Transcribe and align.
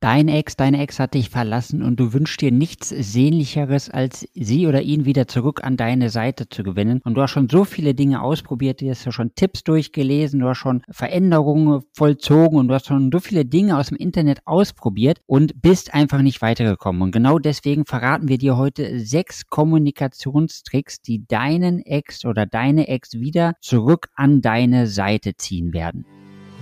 Dein 0.00 0.28
Ex, 0.28 0.54
deine 0.54 0.80
Ex 0.80 1.00
hat 1.00 1.14
dich 1.14 1.28
verlassen 1.28 1.82
und 1.82 1.98
du 1.98 2.12
wünschst 2.12 2.40
dir 2.40 2.52
nichts 2.52 2.90
Sehnlicheres, 2.90 3.90
als 3.90 4.28
sie 4.32 4.68
oder 4.68 4.80
ihn 4.82 5.06
wieder 5.06 5.26
zurück 5.26 5.64
an 5.64 5.76
deine 5.76 6.08
Seite 6.08 6.48
zu 6.48 6.62
gewinnen. 6.62 7.00
Und 7.02 7.14
du 7.14 7.22
hast 7.22 7.32
schon 7.32 7.48
so 7.48 7.64
viele 7.64 7.94
Dinge 7.94 8.22
ausprobiert, 8.22 8.80
du 8.80 8.88
hast 8.88 9.04
ja 9.04 9.10
schon 9.10 9.34
Tipps 9.34 9.64
durchgelesen, 9.64 10.38
du 10.38 10.48
hast 10.48 10.58
schon 10.58 10.82
Veränderungen 10.88 11.82
vollzogen 11.96 12.60
und 12.60 12.68
du 12.68 12.74
hast 12.74 12.86
schon 12.86 13.10
so 13.12 13.18
viele 13.18 13.44
Dinge 13.44 13.76
aus 13.76 13.88
dem 13.88 13.96
Internet 13.96 14.38
ausprobiert 14.44 15.18
und 15.26 15.60
bist 15.60 15.92
einfach 15.92 16.22
nicht 16.22 16.42
weitergekommen. 16.42 17.02
Und 17.02 17.10
genau 17.10 17.40
deswegen 17.40 17.84
verraten 17.84 18.28
wir 18.28 18.38
dir 18.38 18.56
heute 18.56 19.00
sechs 19.00 19.48
Kommunikationstricks, 19.48 21.02
die 21.02 21.26
deinen 21.26 21.80
Ex 21.80 22.24
oder 22.24 22.46
deine 22.46 22.86
Ex 22.86 23.14
wieder 23.14 23.54
zurück 23.60 24.10
an 24.14 24.42
deine 24.42 24.86
Seite 24.86 25.34
ziehen 25.36 25.72
werden. 25.72 26.04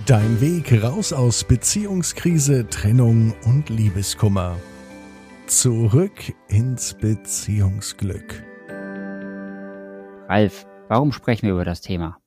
Dein 0.07 0.39
Weg 0.39 0.71
raus 0.81 1.11
aus 1.11 1.43
Beziehungskrise, 1.43 2.65
Trennung 2.69 3.33
und 3.43 3.67
Liebeskummer. 3.67 4.55
Zurück 5.47 6.33
ins 6.47 6.93
Beziehungsglück. 6.93 8.41
Ralf, 10.29 10.65
warum 10.87 11.11
sprechen 11.11 11.47
wir 11.47 11.55
über 11.55 11.65
das 11.65 11.81
Thema? 11.81 12.19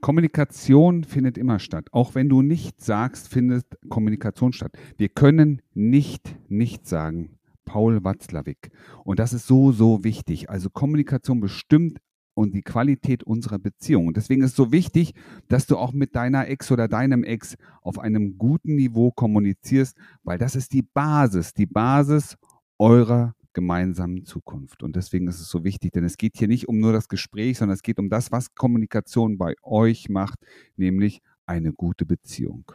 Kommunikation 0.00 1.04
findet 1.04 1.38
immer 1.38 1.60
statt. 1.60 1.86
Auch 1.92 2.16
wenn 2.16 2.28
du 2.28 2.42
nichts 2.42 2.86
sagst, 2.86 3.28
findet 3.28 3.66
Kommunikation 3.88 4.52
statt. 4.52 4.72
Wir 4.96 5.08
können 5.08 5.62
nicht 5.74 6.34
nichts 6.48 6.90
sagen. 6.90 7.38
Paul 7.64 8.02
Watzlawick. 8.02 8.72
Und 9.04 9.20
das 9.20 9.32
ist 9.32 9.46
so, 9.46 9.70
so 9.70 10.02
wichtig. 10.02 10.50
Also 10.50 10.70
Kommunikation 10.70 11.38
bestimmt 11.38 12.00
und 12.34 12.54
die 12.54 12.62
Qualität 12.62 13.22
unserer 13.24 13.58
Beziehung. 13.58 14.06
Und 14.06 14.16
deswegen 14.16 14.42
ist 14.42 14.50
es 14.50 14.56
so 14.56 14.72
wichtig, 14.72 15.14
dass 15.48 15.66
du 15.66 15.76
auch 15.76 15.92
mit 15.92 16.14
deiner 16.14 16.48
Ex 16.48 16.70
oder 16.70 16.88
deinem 16.88 17.24
Ex 17.24 17.56
auf 17.82 17.98
einem 17.98 18.38
guten 18.38 18.74
Niveau 18.76 19.10
kommunizierst, 19.10 19.96
weil 20.22 20.38
das 20.38 20.56
ist 20.56 20.72
die 20.72 20.82
Basis, 20.82 21.54
die 21.54 21.66
Basis 21.66 22.36
eurer 22.78 23.34
gemeinsamen 23.52 24.24
Zukunft. 24.24 24.82
Und 24.82 24.96
deswegen 24.96 25.28
ist 25.28 25.40
es 25.40 25.48
so 25.48 25.64
wichtig, 25.64 25.92
denn 25.92 26.04
es 26.04 26.16
geht 26.16 26.36
hier 26.36 26.48
nicht 26.48 26.68
um 26.68 26.80
nur 26.80 26.92
das 26.92 27.08
Gespräch, 27.08 27.58
sondern 27.58 27.74
es 27.74 27.82
geht 27.82 27.98
um 27.98 28.08
das, 28.08 28.32
was 28.32 28.54
Kommunikation 28.54 29.38
bei 29.38 29.54
euch 29.62 30.08
macht, 30.08 30.38
nämlich 30.76 31.20
eine 31.46 31.72
gute 31.72 32.06
Beziehung. 32.06 32.72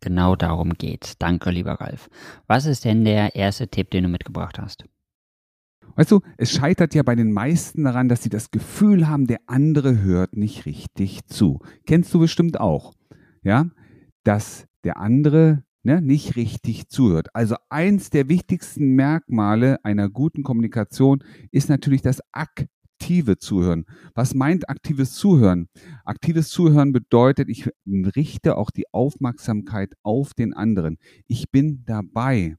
Genau 0.00 0.36
darum 0.36 0.74
geht's. 0.74 1.18
Danke, 1.18 1.50
lieber 1.50 1.72
Ralf. 1.72 2.08
Was 2.46 2.66
ist 2.66 2.84
denn 2.84 3.04
der 3.04 3.34
erste 3.34 3.68
Tipp, 3.68 3.90
den 3.90 4.04
du 4.04 4.08
mitgebracht 4.08 4.58
hast? 4.58 4.84
Weißt 5.98 6.12
du, 6.12 6.20
es 6.36 6.52
scheitert 6.52 6.94
ja 6.94 7.02
bei 7.02 7.16
den 7.16 7.32
meisten 7.32 7.82
daran, 7.82 8.08
dass 8.08 8.22
sie 8.22 8.28
das 8.28 8.52
Gefühl 8.52 9.08
haben, 9.08 9.26
der 9.26 9.40
andere 9.46 10.00
hört 10.00 10.36
nicht 10.36 10.64
richtig 10.64 11.26
zu. 11.26 11.58
Kennst 11.86 12.14
du 12.14 12.20
bestimmt 12.20 12.60
auch, 12.60 12.94
ja, 13.42 13.66
dass 14.22 14.68
der 14.84 14.98
andere 14.98 15.64
ne, 15.82 16.00
nicht 16.00 16.36
richtig 16.36 16.88
zuhört. 16.88 17.34
Also 17.34 17.56
eins 17.68 18.10
der 18.10 18.28
wichtigsten 18.28 18.94
Merkmale 18.94 19.84
einer 19.84 20.08
guten 20.08 20.44
Kommunikation 20.44 21.24
ist 21.50 21.68
natürlich 21.68 22.02
das 22.02 22.22
aktive 22.30 23.38
Zuhören. 23.38 23.84
Was 24.14 24.34
meint 24.34 24.70
aktives 24.70 25.14
Zuhören? 25.14 25.66
Aktives 26.04 26.50
Zuhören 26.50 26.92
bedeutet, 26.92 27.48
ich 27.48 27.68
richte 27.88 28.56
auch 28.56 28.70
die 28.70 28.84
Aufmerksamkeit 28.92 29.94
auf 30.04 30.32
den 30.32 30.54
anderen. 30.54 30.98
Ich 31.26 31.50
bin 31.50 31.82
dabei. 31.86 32.54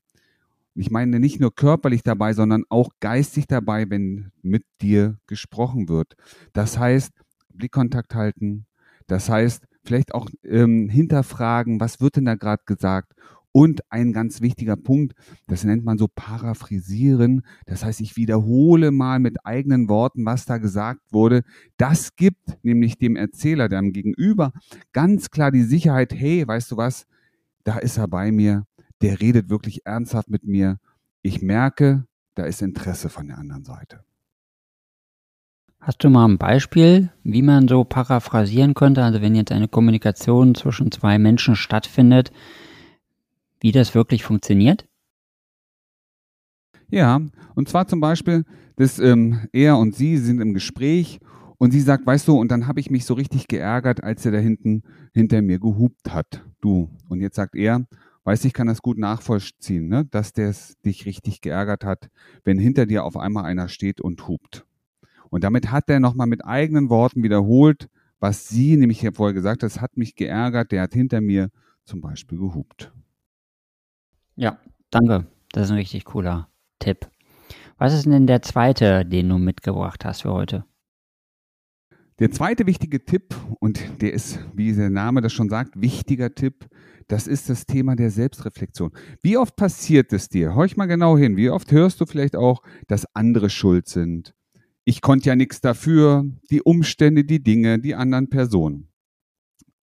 Ich 0.76 0.92
meine 0.92 1.20
nicht 1.20 1.40
nur 1.40 1.54
körperlich 1.54 2.04
dabei, 2.04 2.34
sondern 2.34 2.64
auch 2.70 2.90
geistig 3.00 3.48
dabei, 3.48 3.90
wenn 3.90 4.32
mit 4.42 4.64
dir 4.82 5.18
gesprochen 5.28 5.90
wird. 5.90 6.16
Das 6.54 6.78
heißt, 6.78 7.12
Blickkontakt 7.54 8.16
halten. 8.16 8.66
Das 9.08 9.30
heißt, 9.30 9.66
vielleicht 9.84 10.14
auch 10.14 10.30
ähm, 10.44 10.90
hinterfragen, 10.90 11.80
was 11.80 12.00
wird 12.00 12.16
denn 12.16 12.26
da 12.26 12.36
gerade 12.36 12.64
gesagt? 12.66 13.14
Und 13.52 13.82
ein 13.90 14.14
ganz 14.14 14.42
wichtiger 14.42 14.76
Punkt, 14.76 15.16
das 15.48 15.64
nennt 15.64 15.84
man 15.84 15.98
so 15.98 16.08
paraphrasieren. 16.08 17.42
Das 17.66 17.84
heißt, 17.84 18.00
ich 18.00 18.16
wiederhole 18.16 18.92
mal 18.92 19.20
mit 19.20 19.44
eigenen 19.44 19.90
Worten, 19.90 20.24
was 20.26 20.46
da 20.46 20.60
gesagt 20.60 21.02
wurde. 21.12 21.42
Das 21.78 22.16
gibt 22.16 22.64
nämlich 22.64 23.00
dem 23.00 23.16
Erzähler, 23.16 23.68
dem 23.68 23.92
Gegenüber, 23.92 24.54
ganz 24.94 25.32
klar 25.32 25.52
die 25.52 25.64
Sicherheit, 25.64 26.14
hey, 26.14 26.48
weißt 26.48 26.72
du 26.72 26.78
was, 26.78 27.08
da 27.64 27.80
ist 27.80 27.98
er 27.98 28.08
bei 28.08 28.32
mir 28.32 28.66
der 29.02 29.20
redet 29.20 29.50
wirklich 29.50 29.86
ernsthaft 29.86 30.30
mit 30.30 30.44
mir. 30.44 30.80
Ich 31.22 31.42
merke, 31.42 32.06
da 32.36 32.46
ist 32.46 32.62
Interesse 32.62 33.10
von 33.10 33.28
der 33.28 33.38
anderen 33.38 33.64
Seite. 33.64 34.04
Hast 35.82 36.04
du 36.04 36.10
mal 36.10 36.26
ein 36.26 36.38
Beispiel, 36.38 37.10
wie 37.24 37.42
man 37.42 37.70
so 37.70 37.86
paraphrasieren 37.86 38.74
könnte, 38.74 39.02
also 39.02 39.22
wenn 39.22 39.36
jetzt 39.36 39.52
eine 39.52 39.70
Kommunikation 39.70 40.54
zwischen 40.54 40.92
zwei 40.92 41.18
Menschen 41.18 41.56
stattfindet, 41.56 42.32
wie 43.62 43.72
das 43.72 43.96
wirklich 43.96 44.24
funktioniert? 44.24 44.86
Ja, 46.90 47.22
und 47.56 47.70
zwar 47.70 47.88
zum 47.88 48.02
Beispiel, 48.02 48.46
dass 48.76 49.00
ähm, 49.00 49.48
er 49.54 49.78
und 49.78 49.96
sie 49.96 50.18
sind 50.18 50.42
im 50.42 50.54
Gespräch 50.54 51.20
und 51.58 51.72
sie 51.72 51.82
sagt, 51.82 52.06
weißt 52.06 52.28
du, 52.28 52.38
und 52.38 52.52
dann 52.52 52.68
habe 52.68 52.80
ich 52.80 52.90
mich 52.90 53.06
so 53.06 53.14
richtig 53.14 53.48
geärgert, 53.48 54.04
als 54.04 54.26
er 54.26 54.32
da 54.32 54.38
hinten 54.38 54.84
hinter 55.14 55.42
mir 55.42 55.60
gehupt 55.60 56.14
hat. 56.14 56.44
Du. 56.62 56.90
Und 57.08 57.22
jetzt 57.22 57.36
sagt 57.36 57.56
er, 57.56 57.86
Weißt 58.24 58.46
ich 58.46 58.54
kann 58.54 58.68
das 58.68 58.82
gut 58.82 58.98
nachvollziehen, 58.98 59.88
ne? 59.88 60.06
dass 60.06 60.34
der 60.34 60.54
dich 60.86 61.06
richtig 61.06 61.42
geärgert 61.42 61.84
hat, 61.84 62.10
wenn 62.44 62.60
hinter 62.60 62.86
dir 62.86 63.04
auf 63.04 63.18
einmal 63.18 63.46
einer 63.46 63.70
steht 63.70 64.02
und 64.02 64.28
hupt. 64.28 64.66
Und 65.30 65.44
damit 65.44 65.72
hat 65.72 65.90
er 65.90 66.00
nochmal 66.00 66.28
mit 66.28 66.46
eigenen 66.46 66.90
Worten 66.90 67.24
wiederholt, 67.24 67.90
was 68.20 68.48
sie 68.48 68.76
nämlich 68.76 69.08
vorher 69.14 69.34
gesagt 69.34 69.64
hat, 69.64 69.70
es 69.70 69.82
hat 69.82 69.96
mich 69.96 70.16
geärgert, 70.16 70.72
der 70.72 70.84
hat 70.84 70.94
hinter 70.94 71.22
mir 71.22 71.50
zum 71.86 72.02
Beispiel 72.02 72.38
gehupt. 72.38 72.92
Ja, 74.36 74.60
danke. 74.92 75.28
Das 75.52 75.66
ist 75.66 75.72
ein 75.72 75.78
richtig 75.78 76.06
cooler 76.06 76.50
Tipp. 76.80 77.10
Was 77.78 77.94
ist 77.94 78.06
denn 78.06 78.28
der 78.28 78.42
zweite, 78.42 79.06
den 79.06 79.30
du 79.30 79.38
mitgebracht 79.38 80.04
hast 80.06 80.22
für 80.22 80.32
heute? 80.32 80.66
Der 82.20 82.32
zweite 82.32 82.68
wichtige 82.68 83.06
Tipp, 83.06 83.34
und 83.60 84.02
der 84.02 84.14
ist, 84.14 84.40
wie 84.54 84.74
der 84.74 84.90
Name 84.90 85.22
das 85.22 85.32
schon 85.32 85.50
sagt, 85.50 85.82
wichtiger 85.82 86.36
Tipp, 86.36 86.68
das 87.10 87.26
ist 87.26 87.50
das 87.50 87.66
Thema 87.66 87.96
der 87.96 88.12
Selbstreflexion. 88.12 88.92
Wie 89.22 89.36
oft 89.36 89.56
passiert 89.56 90.14
es 90.14 90.30
dir? 90.30 90.56
Hör 90.56 90.66
ich 90.66 90.78
mal 90.78 90.86
genau 90.86 91.18
hin. 91.18 91.38
Wie 91.38 91.50
oft 91.50 91.72
hörst 91.72 92.00
du 92.00 92.06
vielleicht 92.06 92.36
auch, 92.36 92.62
dass 92.88 93.14
andere 93.16 93.50
schuld 93.50 93.88
sind? 93.88 94.36
Ich 94.86 95.02
konnte 95.02 95.30
ja 95.30 95.36
nichts 95.36 95.60
dafür, 95.60 96.26
die 96.52 96.62
Umstände, 96.62 97.24
die 97.26 97.44
Dinge, 97.44 97.80
die 97.80 97.96
anderen 97.96 98.30
Personen. 98.30 98.90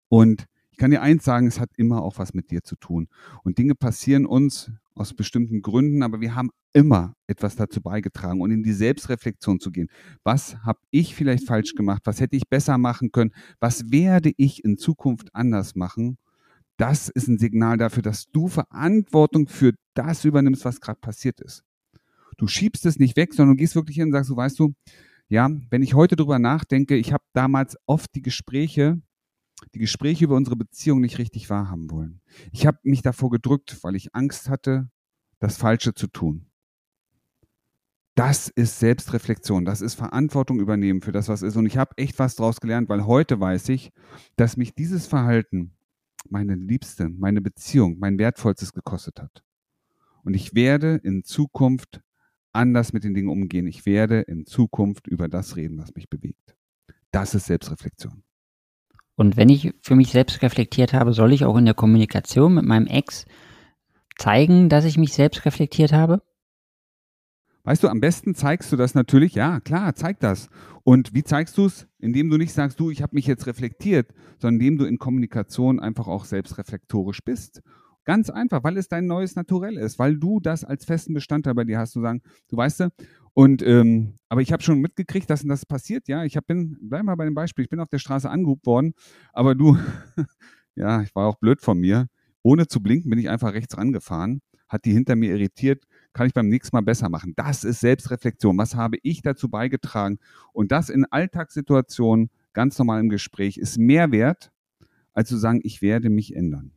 Und 0.07 0.45
ich 0.69 0.77
kann 0.77 0.91
dir 0.91 1.01
eins 1.01 1.23
sagen, 1.23 1.47
es 1.47 1.59
hat 1.59 1.71
immer 1.77 2.03
auch 2.03 2.19
was 2.19 2.35
mit 2.35 2.51
dir 2.51 2.61
zu 2.61 2.75
tun. 2.75 3.07
Und 3.43 3.57
Dinge 3.57 3.73
passieren 3.73 4.27
uns 4.27 4.71
aus 4.93 5.13
bestimmten 5.13 5.63
Gründen, 5.63 6.03
aber 6.03 6.21
wir 6.21 6.35
haben 6.35 6.51
immer 6.73 7.15
etwas 7.25 7.55
dazu 7.55 7.81
beigetragen 7.81 8.41
und 8.41 8.51
in 8.51 8.61
die 8.61 8.73
Selbstreflexion 8.73 9.59
zu 9.59 9.71
gehen. 9.71 9.89
Was 10.23 10.57
habe 10.63 10.79
ich 10.91 11.15
vielleicht 11.15 11.47
falsch 11.47 11.73
gemacht? 11.73 12.03
Was 12.05 12.19
hätte 12.19 12.35
ich 12.35 12.47
besser 12.49 12.77
machen 12.77 13.11
können? 13.11 13.31
Was 13.59 13.91
werde 13.91 14.31
ich 14.37 14.63
in 14.63 14.77
Zukunft 14.77 15.33
anders 15.33 15.75
machen? 15.75 16.17
Das 16.77 17.09
ist 17.09 17.27
ein 17.27 17.37
Signal 17.37 17.77
dafür, 17.77 18.03
dass 18.03 18.29
du 18.31 18.47
Verantwortung 18.47 19.47
für 19.47 19.73
das 19.93 20.25
übernimmst, 20.25 20.65
was 20.65 20.81
gerade 20.81 20.99
passiert 20.99 21.39
ist. 21.39 21.63
Du 22.37 22.47
schiebst 22.47 22.85
es 22.85 22.99
nicht 22.99 23.15
weg, 23.15 23.33
sondern 23.33 23.55
du 23.55 23.61
gehst 23.61 23.75
wirklich 23.75 23.95
hin 23.95 24.07
und 24.07 24.11
sagst, 24.11 24.29
so 24.29 24.35
weißt 24.35 24.59
du, 24.59 24.73
ja, 25.27 25.49
wenn 25.69 25.81
ich 25.81 25.93
heute 25.93 26.15
drüber 26.15 26.37
nachdenke, 26.37 26.95
ich 26.95 27.13
habe 27.13 27.23
damals 27.33 27.77
oft 27.85 28.13
die 28.13 28.21
Gespräche, 28.21 29.01
die 29.73 29.79
Gespräche 29.79 30.25
über 30.25 30.35
unsere 30.35 30.55
Beziehung 30.55 31.01
nicht 31.01 31.17
richtig 31.17 31.49
wahrhaben 31.49 31.89
wollen. 31.89 32.21
Ich 32.51 32.67
habe 32.67 32.77
mich 32.83 33.01
davor 33.01 33.29
gedrückt, 33.29 33.77
weil 33.81 33.95
ich 33.95 34.13
Angst 34.13 34.49
hatte, 34.49 34.89
das 35.39 35.57
Falsche 35.57 35.93
zu 35.93 36.07
tun. 36.07 36.45
Das 38.15 38.47
ist 38.47 38.79
Selbstreflexion, 38.79 39.65
das 39.65 39.81
ist 39.81 39.95
Verantwortung 39.95 40.59
übernehmen 40.59 41.01
für 41.01 41.11
das, 41.11 41.27
was 41.27 41.41
ist. 41.41 41.57
Und 41.57 41.65
ich 41.65 41.77
habe 41.77 41.97
echt 41.97 42.17
was 42.19 42.35
daraus 42.35 42.61
gelernt, 42.61 42.87
weil 42.87 43.05
heute 43.05 43.39
weiß 43.39 43.69
ich, 43.69 43.91
dass 44.37 44.55
mich 44.55 44.73
dieses 44.73 45.05
Verhalten 45.05 45.75
meine 46.29 46.55
Liebste, 46.55 47.09
meine 47.09 47.41
Beziehung, 47.41 47.97
mein 47.99 48.17
Wertvollstes 48.17 48.73
gekostet 48.73 49.19
hat. 49.21 49.43
Und 50.23 50.33
ich 50.33 50.55
werde 50.55 50.95
in 50.95 51.23
Zukunft 51.23 52.01
anders 52.51 52.93
mit 52.93 53.03
den 53.03 53.13
Dingen 53.13 53.29
umgehen. 53.29 53.67
Ich 53.67 53.85
werde 53.85 54.21
in 54.21 54.45
Zukunft 54.45 55.07
über 55.07 55.27
das 55.27 55.55
reden, 55.55 55.77
was 55.77 55.93
mich 55.93 56.09
bewegt. 56.09 56.55
Das 57.11 57.35
ist 57.35 57.45
Selbstreflexion. 57.45 58.23
Und 59.15 59.37
wenn 59.37 59.49
ich 59.49 59.73
für 59.81 59.95
mich 59.95 60.09
selbst 60.09 60.41
reflektiert 60.41 60.93
habe, 60.93 61.13
soll 61.13 61.33
ich 61.33 61.45
auch 61.45 61.57
in 61.57 61.65
der 61.65 61.73
Kommunikation 61.73 62.55
mit 62.55 62.65
meinem 62.65 62.87
Ex 62.87 63.25
zeigen, 64.17 64.69
dass 64.69 64.85
ich 64.85 64.97
mich 64.97 65.13
selbst 65.13 65.45
reflektiert 65.45 65.93
habe? 65.93 66.21
Weißt 67.65 67.81
du, 67.81 67.89
am 67.89 67.99
besten 67.99 68.35
zeigst 68.35 68.71
du 68.71 68.75
das 68.75 68.93
natürlich, 68.93 69.33
ja, 69.33 69.59
klar, 69.59 69.95
zeig 69.95 70.19
das. 70.19 70.49
Und 70.83 71.15
wie 71.15 71.23
zeigst 71.23 71.57
du 71.57 71.65
es? 71.65 71.87
Indem 71.97 72.29
du 72.29 72.37
nicht 72.37 72.53
sagst, 72.53 72.79
du, 72.79 72.91
ich 72.91 73.01
habe 73.01 73.15
mich 73.15 73.25
jetzt 73.25 73.47
reflektiert, 73.47 74.13
sondern 74.37 74.61
indem 74.61 74.77
du 74.77 74.85
in 74.85 74.99
Kommunikation 74.99 75.79
einfach 75.79 76.07
auch 76.07 76.25
selbstreflektorisch 76.25 77.23
bist. 77.25 77.63
Ganz 78.03 78.29
einfach, 78.29 78.63
weil 78.63 78.77
es 78.77 78.87
dein 78.87 79.07
neues 79.07 79.35
Naturell 79.35 79.77
ist, 79.77 79.97
weil 79.97 80.17
du 80.17 80.39
das 80.39 80.63
als 80.63 80.85
festen 80.85 81.15
Bestandteil 81.15 81.55
bei 81.55 81.63
dir 81.63 81.79
hast, 81.79 81.93
zu 81.93 82.01
sagen, 82.01 82.21
du 82.49 82.57
weißt 82.57 82.81
du, 82.81 82.89
und 83.33 83.63
ähm, 83.63 84.13
aber 84.29 84.41
ich 84.41 84.53
habe 84.53 84.61
schon 84.61 84.79
mitgekriegt, 84.79 85.27
dass 85.27 85.41
das 85.41 85.65
passiert, 85.65 86.07
ja. 86.07 86.23
Ich 86.23 86.37
hab, 86.37 86.45
bin, 86.45 86.77
bleib 86.81 87.03
mal 87.03 87.15
bei 87.15 87.25
dem 87.25 87.33
Beispiel, 87.33 87.63
ich 87.63 87.69
bin 87.69 87.79
auf 87.79 87.89
der 87.89 87.97
Straße 87.97 88.29
angehubt 88.29 88.67
worden, 88.67 88.93
aber 89.33 89.55
du, 89.55 89.75
ja, 90.75 91.01
ich 91.01 91.15
war 91.15 91.25
auch 91.27 91.39
blöd 91.39 91.61
von 91.61 91.79
mir, 91.79 92.05
ohne 92.43 92.67
zu 92.67 92.79
blinken 92.79 93.09
bin 93.09 93.17
ich 93.17 93.27
einfach 93.27 93.53
rechts 93.53 93.75
rangefahren, 93.75 94.41
hat 94.69 94.85
die 94.85 94.93
hinter 94.93 95.15
mir 95.15 95.31
irritiert, 95.31 95.83
kann 96.15 96.27
ich 96.27 96.33
beim 96.33 96.47
nächsten 96.47 96.75
Mal 96.75 96.81
besser 96.81 97.09
machen. 97.09 97.33
Das 97.35 97.65
ist 97.65 97.81
Selbstreflexion. 97.81 98.57
Was 98.57 98.73
habe 98.73 98.97
ich 99.03 99.21
dazu 99.21 99.49
beigetragen? 99.49 100.17
Und 100.53 100.71
das 100.71 100.89
in 100.89 101.05
Alltagssituationen, 101.05 102.29
ganz 102.53 102.79
normal 102.79 103.01
im 103.01 103.09
Gespräch, 103.09 103.57
ist 103.57 103.77
mehr 103.77 104.11
wert, 104.11 104.51
als 105.13 105.27
zu 105.27 105.35
sagen, 105.35 105.59
ich 105.63 105.81
werde 105.81 106.09
mich 106.09 106.33
ändern. 106.33 106.71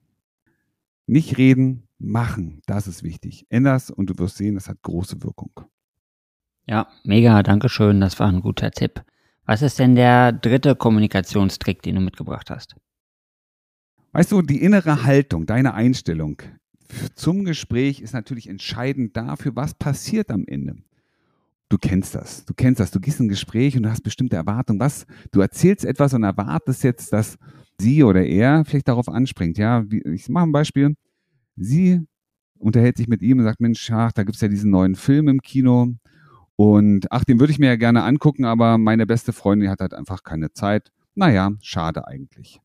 Nicht 1.07 1.39
reden, 1.39 1.85
machen. 1.99 2.63
Das 2.67 2.89
ist 2.89 3.05
wichtig. 3.05 3.47
Änderst 3.49 3.93
und 3.93 4.11
du 4.11 4.19
wirst 4.19 4.37
sehen, 4.37 4.57
das 4.57 4.69
hat 4.69 4.83
große 4.83 5.23
Wirkung. 5.23 5.53
Ja, 6.67 6.89
mega, 7.05 7.43
danke 7.45 7.69
schön. 7.69 8.01
Das 8.01 8.19
war 8.19 8.29
ein 8.29 8.41
guter 8.41 8.73
Tipp. 8.73 9.05
Was 9.47 9.63
ist 9.63 9.79
denn 9.79 9.95
der 9.95 10.33
dritte 10.33 10.75
Kommunikationstrick, 10.75 11.81
den 11.83 11.95
du 11.95 12.01
mitgebracht 12.01 12.51
hast? 12.51 12.75
Weißt 14.13 14.33
du, 14.33 14.43
die 14.43 14.61
innere 14.61 15.05
Haltung, 15.05 15.47
deine 15.47 15.75
Einstellung 15.75 16.43
zum 17.15 17.45
Gespräch 17.45 18.01
ist 18.01 18.15
natürlich 18.15 18.49
entscheidend 18.49 19.17
dafür, 19.17 19.57
was 19.57 19.75
passiert 19.75 20.31
am 20.31 20.45
Ende. 20.47 20.77
Du 21.69 21.77
kennst 21.77 22.15
das, 22.15 22.47
du 22.47 22.55
kennst 22.55 22.81
das. 22.81 22.91
Du 22.91 22.99
gehst 22.99 23.21
in 23.21 23.27
ein 23.27 23.29
Gespräch 23.29 23.77
und 23.77 23.83
du 23.83 23.91
hast 23.91 24.03
bestimmte 24.03 24.37
Erwartungen. 24.37 24.81
Was? 24.81 25.07
Du 25.33 25.41
erzählst 25.41 25.85
etwas 25.85 26.15
und 26.15 26.23
erwartest 26.23 26.83
jetzt, 26.83 27.13
dass 27.13 27.37
sie 27.79 28.03
oder 28.05 28.25
er 28.25 28.65
vielleicht 28.65 28.89
darauf 28.89 29.09
anspringt. 29.09 29.59
Ja, 29.59 29.85
ich 30.05 30.29
mache 30.31 30.47
ein 30.47 30.53
Beispiel. 30.53 30.95
Sie 31.57 32.01
unterhält 32.59 32.97
sich 32.97 33.07
mit 33.07 33.21
ihm 33.21 33.39
und 33.39 33.45
sagt, 33.45 33.61
Mensch, 33.61 33.91
ach, 33.91 34.13
da 34.13 34.23
gibt 34.23 34.37
es 34.37 34.41
ja 34.41 34.49
diesen 34.49 34.71
neuen 34.71 34.95
Film 34.95 35.29
im 35.29 35.43
Kino. 35.43 35.95
Und 36.57 37.13
ach, 37.13 37.25
den 37.25 37.39
würde 37.39 37.53
ich 37.53 37.59
mir 37.59 37.67
ja 37.67 37.77
gerne 37.77 38.03
angucken, 38.03 38.45
aber 38.45 38.79
meine 38.79 39.07
beste 39.07 39.33
Freundin 39.33 39.71
hat 39.71 39.81
halt 39.81 39.95
einfach 39.95 40.23
keine 40.23 40.53
Zeit. 40.53 40.91
Naja, 41.15 41.53
schade 41.61 42.09
eigentlich. 42.09 42.61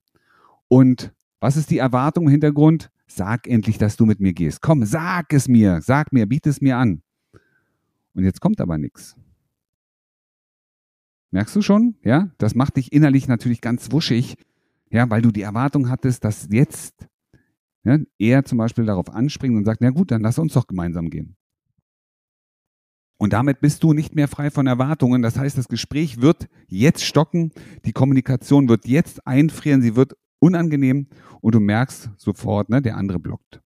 Und 0.68 1.14
was 1.40 1.58
ist 1.58 1.70
die 1.70 1.78
Erwartung 1.78 2.26
im 2.26 2.32
Hintergrund? 2.32 2.90
Sag 3.16 3.48
endlich, 3.48 3.78
dass 3.78 3.96
du 3.96 4.08
mit 4.08 4.20
mir 4.20 4.34
gehst. 4.34 4.62
Komm, 4.62 4.86
sag 4.86 5.32
es 5.34 5.48
mir, 5.48 5.82
sag 5.84 6.12
mir, 6.12 6.26
biete 6.26 6.50
es 6.50 6.62
mir 6.62 6.78
an. 6.78 7.04
Und 8.16 8.24
jetzt 8.24 8.42
kommt 8.42 8.60
aber 8.60 8.80
nichts. 8.80 9.16
Merkst 11.30 11.56
du 11.56 11.62
schon? 11.62 11.96
Ja, 12.04 12.32
das 12.40 12.56
macht 12.56 12.78
dich 12.78 12.92
innerlich 12.92 13.28
natürlich 13.28 13.62
ganz 13.62 13.92
wuschig, 13.92 14.36
ja, 14.90 15.08
weil 15.12 15.22
du 15.22 15.32
die 15.32 15.44
Erwartung 15.44 15.90
hattest, 15.90 16.24
dass 16.24 16.48
jetzt 16.50 17.08
ja, 17.84 18.00
er 18.18 18.46
zum 18.46 18.58
Beispiel 18.58 18.86
darauf 18.86 19.10
anspringt 19.12 19.56
und 19.56 19.66
sagt, 19.66 19.82
na 19.82 19.92
gut, 19.92 20.10
dann 20.10 20.22
lass 20.22 20.40
uns 20.40 20.54
doch 20.54 20.66
gemeinsam 20.66 21.12
gehen. 21.12 21.36
Und 23.18 23.34
damit 23.34 23.62
bist 23.62 23.84
du 23.84 23.94
nicht 23.94 24.16
mehr 24.16 24.28
frei 24.28 24.50
von 24.50 24.66
Erwartungen. 24.66 25.22
Das 25.22 25.38
heißt, 25.38 25.58
das 25.58 25.68
Gespräch 25.68 26.20
wird 26.20 26.50
jetzt 26.68 27.04
stocken, 27.04 27.52
die 27.86 27.94
Kommunikation 27.94 28.68
wird 28.70 28.88
jetzt 28.88 29.26
einfrieren, 29.28 29.84
sie 29.84 29.96
wird 29.96 30.18
unangenehm 30.44 31.08
und 31.42 31.56
du 31.56 31.62
merkst 31.62 32.12
sofort, 32.18 32.70
ne, 32.70 32.82
der 32.82 32.98
andere 32.98 33.20
blockt. 33.20 33.62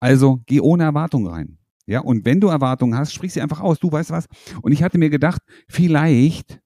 Also 0.00 0.40
geh 0.46 0.60
ohne 0.60 0.84
Erwartung 0.84 1.26
rein. 1.26 1.58
Ja, 1.86 2.00
und 2.00 2.24
wenn 2.24 2.40
du 2.40 2.48
Erwartungen 2.48 2.98
hast, 2.98 3.12
sprich 3.12 3.32
sie 3.32 3.40
einfach 3.40 3.60
aus. 3.60 3.78
Du 3.78 3.90
weißt 3.90 4.10
was? 4.10 4.26
Und 4.62 4.72
ich 4.72 4.82
hatte 4.82 4.98
mir 4.98 5.10
gedacht, 5.10 5.42
vielleicht, 5.68 6.60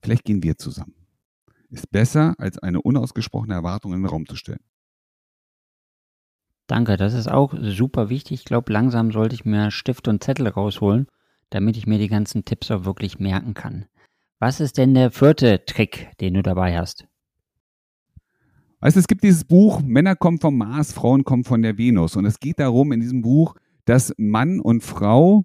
vielleicht 0.00 0.24
gehen 0.24 0.42
wir 0.42 0.56
zusammen. 0.56 0.94
Ist 1.70 1.90
besser, 1.90 2.34
als 2.38 2.58
eine 2.58 2.80
unausgesprochene 2.80 3.54
Erwartung 3.54 3.92
in 3.92 4.02
den 4.02 4.08
Raum 4.08 4.26
zu 4.26 4.36
stellen. 4.36 4.62
Danke, 6.66 6.96
das 6.96 7.14
ist 7.14 7.28
auch 7.28 7.54
super 7.60 8.10
wichtig. 8.10 8.40
Ich 8.40 8.44
glaube, 8.44 8.72
langsam 8.72 9.10
sollte 9.10 9.34
ich 9.34 9.44
mir 9.44 9.70
Stift 9.70 10.06
und 10.06 10.22
Zettel 10.22 10.48
rausholen, 10.48 11.06
damit 11.50 11.76
ich 11.76 11.86
mir 11.86 11.98
die 11.98 12.08
ganzen 12.08 12.44
Tipps 12.44 12.70
auch 12.70 12.84
wirklich 12.84 13.18
merken 13.18 13.54
kann. 13.54 13.86
Was 14.38 14.60
ist 14.60 14.78
denn 14.78 14.94
der 14.94 15.10
vierte 15.10 15.64
Trick, 15.64 16.10
den 16.20 16.34
du 16.34 16.42
dabei 16.42 16.78
hast? 16.78 17.08
Weißt 18.80 18.94
du, 18.94 19.00
es 19.00 19.08
gibt 19.08 19.24
dieses 19.24 19.44
Buch, 19.44 19.82
Männer 19.82 20.14
kommen 20.14 20.38
vom 20.38 20.56
Mars, 20.56 20.92
Frauen 20.92 21.24
kommen 21.24 21.42
von 21.42 21.62
der 21.62 21.78
Venus. 21.78 22.14
Und 22.14 22.24
es 22.26 22.38
geht 22.38 22.60
darum 22.60 22.92
in 22.92 23.00
diesem 23.00 23.22
Buch, 23.22 23.56
dass 23.84 24.14
Mann 24.18 24.60
und 24.60 24.84
Frau 24.84 25.44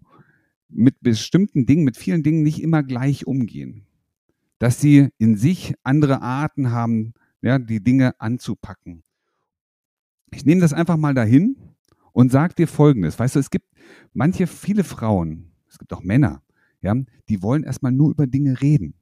mit 0.69 1.01
bestimmten 1.01 1.65
Dingen, 1.65 1.83
mit 1.83 1.97
vielen 1.97 2.21
Dingen 2.21 2.43
nicht 2.43 2.61
immer 2.61 2.83
gleich 2.83 3.25
umgehen. 3.25 3.87
Dass 4.59 4.79
sie 4.79 5.09
in 5.17 5.35
sich 5.35 5.73
andere 5.83 6.21
Arten 6.21 6.71
haben, 6.71 7.13
ja, 7.41 7.57
die 7.57 7.83
Dinge 7.83 8.19
anzupacken. 8.21 9.03
Ich 10.31 10.45
nehme 10.45 10.61
das 10.61 10.73
einfach 10.73 10.97
mal 10.97 11.13
dahin 11.13 11.57
und 12.11 12.31
sage 12.31 12.53
dir 12.53 12.67
Folgendes. 12.67 13.17
Weißt 13.17 13.35
du, 13.35 13.39
es 13.39 13.49
gibt 13.49 13.67
manche, 14.13 14.45
viele 14.45 14.83
Frauen, 14.83 15.51
es 15.67 15.79
gibt 15.79 15.91
auch 15.91 16.03
Männer, 16.03 16.43
ja, 16.81 16.95
die 17.29 17.41
wollen 17.41 17.63
erstmal 17.63 17.91
nur 17.91 18.11
über 18.11 18.27
Dinge 18.27 18.61
reden. 18.61 18.93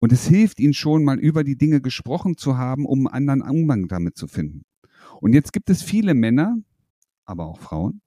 Und 0.00 0.12
es 0.12 0.26
hilft 0.26 0.60
ihnen 0.60 0.74
schon, 0.74 1.04
mal 1.04 1.18
über 1.18 1.44
die 1.44 1.56
Dinge 1.56 1.80
gesprochen 1.80 2.36
zu 2.36 2.56
haben, 2.56 2.86
um 2.86 3.06
einen 3.06 3.28
anderen 3.28 3.42
Umgang 3.42 3.88
damit 3.88 4.16
zu 4.16 4.28
finden. 4.28 4.64
Und 5.20 5.32
jetzt 5.32 5.52
gibt 5.52 5.70
es 5.70 5.82
viele 5.82 6.14
Männer, 6.14 6.56
aber 7.24 7.46
auch 7.46 7.58
Frauen, 7.58 8.00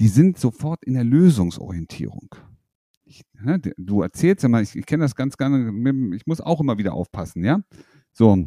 die 0.00 0.08
sind 0.08 0.38
sofort 0.38 0.84
in 0.84 0.94
der 0.94 1.04
Lösungsorientierung. 1.04 2.34
Ich, 3.04 3.22
ne, 3.32 3.60
du 3.76 4.02
erzählst 4.02 4.42
ja 4.42 4.48
mal, 4.48 4.62
ich, 4.62 4.76
ich 4.76 4.86
kenne 4.86 5.02
das 5.02 5.14
ganz 5.14 5.36
gerne, 5.36 6.14
ich 6.14 6.26
muss 6.26 6.40
auch 6.40 6.60
immer 6.60 6.78
wieder 6.78 6.94
aufpassen, 6.94 7.44
ja? 7.44 7.60
So, 8.12 8.46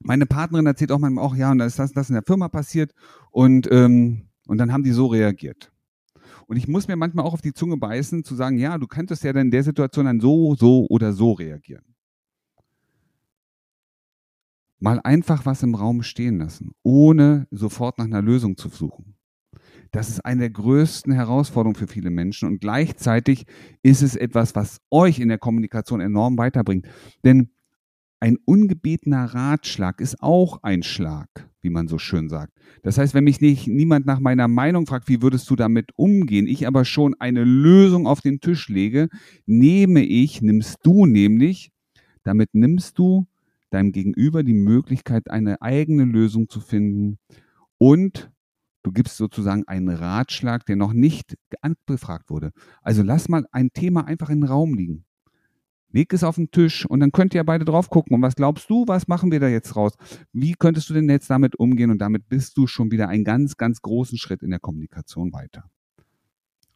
meine 0.00 0.26
Partnerin 0.26 0.66
erzählt 0.66 0.92
auch 0.92 0.98
manchmal 0.98 1.24
auch, 1.24 1.36
ja, 1.36 1.50
und 1.50 1.58
da 1.58 1.66
ist 1.66 1.78
das, 1.78 1.92
das 1.92 2.08
in 2.08 2.14
der 2.14 2.22
Firma 2.22 2.48
passiert 2.48 2.92
und, 3.30 3.68
ähm, 3.70 4.28
und 4.46 4.58
dann 4.58 4.72
haben 4.72 4.84
die 4.84 4.92
so 4.92 5.06
reagiert. 5.06 5.72
Und 6.46 6.56
ich 6.56 6.68
muss 6.68 6.88
mir 6.88 6.96
manchmal 6.96 7.24
auch 7.24 7.34
auf 7.34 7.42
die 7.42 7.52
Zunge 7.52 7.76
beißen, 7.76 8.24
zu 8.24 8.34
sagen, 8.34 8.58
ja, 8.58 8.78
du 8.78 8.86
könntest 8.86 9.24
ja 9.24 9.32
dann 9.32 9.46
in 9.46 9.50
der 9.50 9.64
Situation 9.64 10.06
dann 10.06 10.20
so, 10.20 10.54
so 10.54 10.86
oder 10.88 11.12
so 11.12 11.32
reagieren. 11.32 11.84
Mal 14.78 15.00
einfach 15.02 15.46
was 15.46 15.62
im 15.62 15.74
Raum 15.74 16.02
stehen 16.02 16.38
lassen, 16.38 16.72
ohne 16.82 17.46
sofort 17.50 17.98
nach 17.98 18.04
einer 18.04 18.22
Lösung 18.22 18.56
zu 18.56 18.68
suchen. 18.68 19.14
Das 19.92 20.08
ist 20.08 20.24
eine 20.24 20.40
der 20.40 20.50
größten 20.50 21.12
Herausforderungen 21.12 21.76
für 21.76 21.86
viele 21.86 22.10
Menschen 22.10 22.48
und 22.48 22.60
gleichzeitig 22.60 23.46
ist 23.82 24.02
es 24.02 24.16
etwas, 24.16 24.54
was 24.56 24.80
euch 24.90 25.20
in 25.20 25.28
der 25.28 25.38
Kommunikation 25.38 26.00
enorm 26.00 26.36
weiterbringt. 26.36 26.86
Denn 27.24 27.50
ein 28.18 28.36
ungebetener 28.44 29.26
Ratschlag 29.26 30.00
ist 30.00 30.20
auch 30.20 30.62
ein 30.62 30.82
Schlag, 30.82 31.48
wie 31.64 31.70
man 31.70 31.88
so 31.88 31.98
schön 31.98 32.28
sagt. 32.28 32.52
Das 32.82 32.98
heißt, 32.98 33.14
wenn 33.14 33.24
mich 33.24 33.40
nicht 33.40 33.66
niemand 33.66 34.06
nach 34.06 34.20
meiner 34.20 34.46
Meinung 34.46 34.86
fragt, 34.86 35.08
wie 35.08 35.22
würdest 35.22 35.48
du 35.50 35.56
damit 35.56 35.90
umgehen, 35.96 36.46
ich 36.46 36.66
aber 36.66 36.84
schon 36.84 37.14
eine 37.18 37.44
Lösung 37.44 38.06
auf 38.06 38.20
den 38.20 38.40
Tisch 38.40 38.68
lege, 38.68 39.08
nehme 39.46 40.04
ich, 40.04 40.42
nimmst 40.42 40.78
du 40.82 41.06
nämlich, 41.06 41.72
damit 42.22 42.50
nimmst 42.54 42.98
du 42.98 43.26
deinem 43.70 43.92
Gegenüber 43.92 44.44
die 44.44 44.54
Möglichkeit, 44.54 45.30
eine 45.30 45.60
eigene 45.62 46.04
Lösung 46.04 46.48
zu 46.48 46.60
finden 46.60 47.18
und 47.78 48.30
du 48.82 48.92
gibst 48.92 49.16
sozusagen 49.16 49.66
einen 49.66 49.88
Ratschlag, 49.88 50.64
der 50.66 50.76
noch 50.76 50.92
nicht 50.92 51.36
angefragt 51.62 52.30
wurde. 52.30 52.52
Also 52.82 53.02
lass 53.02 53.28
mal 53.28 53.46
ein 53.50 53.70
Thema 53.72 54.06
einfach 54.06 54.30
in 54.30 54.42
den 54.42 54.48
Raum 54.48 54.74
liegen. 54.74 55.04
Leg 55.94 56.12
es 56.12 56.24
auf 56.24 56.34
den 56.34 56.50
Tisch 56.50 56.84
und 56.84 56.98
dann 56.98 57.12
könnt 57.12 57.34
ihr 57.34 57.44
beide 57.44 57.64
drauf 57.64 57.88
gucken. 57.88 58.16
Und 58.16 58.22
was 58.22 58.34
glaubst 58.34 58.68
du, 58.68 58.84
was 58.88 59.06
machen 59.06 59.30
wir 59.30 59.38
da 59.38 59.46
jetzt 59.46 59.76
raus? 59.76 59.92
Wie 60.32 60.54
könntest 60.54 60.90
du 60.90 60.94
denn 60.94 61.08
jetzt 61.08 61.30
damit 61.30 61.54
umgehen? 61.54 61.92
Und 61.92 61.98
damit 61.98 62.28
bist 62.28 62.56
du 62.56 62.66
schon 62.66 62.90
wieder 62.90 63.08
einen 63.08 63.22
ganz, 63.22 63.56
ganz 63.56 63.80
großen 63.80 64.18
Schritt 64.18 64.42
in 64.42 64.50
der 64.50 64.58
Kommunikation 64.58 65.32
weiter. 65.32 65.70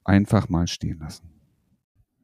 Einfach 0.04 0.48
mal 0.48 0.68
stehen 0.68 1.00
lassen. 1.00 1.38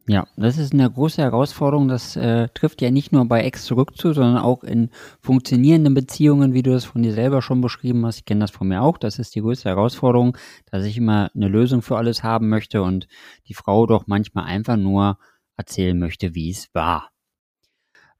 Ja, 0.07 0.27
das 0.37 0.59
ist 0.59 0.73
eine 0.73 0.89
große 0.89 1.21
Herausforderung. 1.21 1.89
Das 1.89 2.15
äh, 2.15 2.49
trifft 2.55 2.81
ja 2.81 2.93
nicht 2.93 3.11
nur 3.11 3.25
bei 3.25 3.43
Ex 3.43 3.65
zurück 3.65 3.97
zu, 3.97 4.13
sondern 4.13 4.37
auch 4.37 4.63
in 4.63 4.91
funktionierenden 5.21 5.95
Beziehungen, 5.95 6.53
wie 6.53 6.63
du 6.63 6.73
das 6.73 6.85
von 6.85 7.03
dir 7.03 7.13
selber 7.13 7.43
schon 7.43 7.61
beschrieben 7.61 8.07
hast. 8.07 8.19
Ich 8.19 8.25
kenne 8.25 8.41
das 8.41 8.51
von 8.53 8.69
mir 8.69 8.83
auch. 8.83 8.99
Das 8.99 9.19
ist 9.19 9.35
die 9.35 9.41
größte 9.41 9.69
Herausforderung, 9.69 10.37
dass 10.71 10.85
ich 10.85 10.99
immer 10.99 11.31
eine 11.35 11.49
Lösung 11.49 11.83
für 11.83 11.97
alles 11.97 12.23
haben 12.23 12.51
möchte 12.51 12.83
und 12.83 13.09
die 13.49 13.55
Frau 13.55 13.87
doch 13.87 14.07
manchmal 14.07 14.45
einfach 14.45 14.77
nur 14.77 15.19
erzählen 15.57 15.99
möchte, 15.99 16.35
wie 16.35 16.51
es 16.51 16.69
war. 16.75 17.11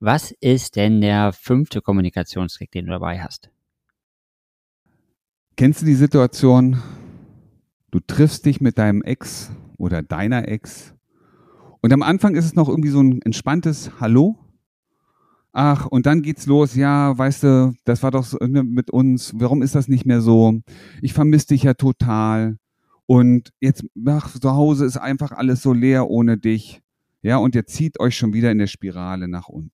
Was 0.01 0.33
ist 0.41 0.77
denn 0.77 1.01
der 1.01 1.33
fünfte 1.33 1.81
Kommunikationstrick, 1.81 2.71
den 2.71 2.87
du 2.87 2.93
dabei 2.93 3.21
hast? 3.23 3.51
Kennst 5.57 5.83
du 5.83 5.87
die 5.87 5.95
Situation, 5.95 6.83
du 7.91 8.01
triffst 8.01 8.45
dich 8.45 8.61
mit 8.61 8.77
deinem 8.77 9.03
Ex 9.03 9.53
oder 9.79 10.03
deiner 10.03 10.49
Ex 10.49 10.95
und 11.85 11.93
am 11.93 12.03
Anfang 12.03 12.35
ist 12.35 12.47
es 12.47 12.55
noch 12.55 12.71
irgendwie 12.71 12.89
so 12.89 13.03
ein 13.03 13.21
entspanntes 13.21 14.01
Hallo. 14.01 14.39
Ach, 15.53 15.85
und 15.85 16.07
dann 16.07 16.23
geht's 16.23 16.47
los, 16.47 16.75
ja, 16.77 17.19
weißt 17.19 17.43
du, 17.43 17.75
das 17.85 18.03
war 18.03 18.11
doch 18.11 18.25
so, 18.25 18.39
ne, 18.39 18.65
mit 18.65 18.91
uns, 18.91 19.35
warum 19.37 19.61
ist 19.61 19.75
das 19.75 19.87
nicht 19.87 20.07
mehr 20.07 20.23
so? 20.23 20.63
Ich 21.03 21.13
vermisse 21.13 21.49
dich 21.49 21.65
ja 21.65 21.75
total. 21.75 22.57
Und 23.05 23.53
jetzt, 23.61 23.85
ach, 24.07 24.33
zu 24.33 24.51
Hause 24.53 24.87
ist 24.87 24.97
einfach 24.97 25.33
alles 25.33 25.61
so 25.61 25.75
leer 25.75 26.09
ohne 26.09 26.39
dich. 26.39 26.81
Ja, 27.25 27.39
und 27.39 27.55
ihr 27.55 27.67
zieht 27.67 27.99
euch 28.01 28.17
schon 28.17 28.33
wieder 28.33 28.53
in 28.53 28.59
der 28.59 28.67
Spirale 28.67 29.29
nach 29.29 29.49
unten. 29.49 29.73